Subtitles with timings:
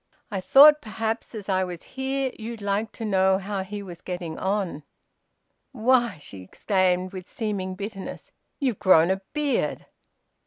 [0.31, 4.39] "I thought perhaps as I was here you'd like to know how he was getting
[4.39, 4.81] on."
[5.73, 9.85] "Why," she exclaimed, with seeming bitterness, "you've grown a beard!"